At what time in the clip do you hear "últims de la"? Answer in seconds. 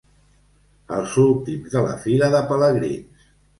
1.25-1.93